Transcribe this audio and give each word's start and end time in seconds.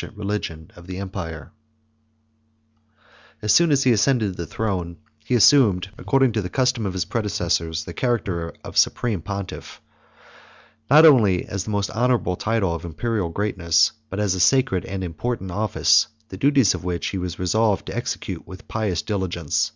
]As 3.42 3.52
soon 3.52 3.70
as 3.70 3.82
he 3.82 3.92
ascended 3.92 4.34
the 4.34 4.46
throne, 4.46 4.96
he 5.22 5.34
assumed, 5.34 5.90
according 5.98 6.32
to 6.32 6.40
the 6.40 6.48
custom 6.48 6.86
of 6.86 6.94
his 6.94 7.04
predecessors, 7.04 7.84
the 7.84 7.92
character 7.92 8.54
of 8.64 8.78
supreme 8.78 9.20
pontiff; 9.20 9.82
not 10.88 11.04
only 11.04 11.44
as 11.44 11.64
the 11.64 11.70
most 11.70 11.90
honorable 11.90 12.36
title 12.36 12.74
of 12.74 12.86
Imperial 12.86 13.28
greatness, 13.28 13.92
but 14.08 14.18
as 14.18 14.34
a 14.34 14.40
sacred 14.40 14.86
and 14.86 15.04
important 15.04 15.50
office; 15.50 16.06
the 16.30 16.38
duties 16.38 16.72
of 16.74 16.82
which 16.82 17.08
he 17.08 17.18
was 17.18 17.38
resolved 17.38 17.84
to 17.84 17.94
execute 17.94 18.46
with 18.46 18.68
pious 18.68 19.02
diligence. 19.02 19.72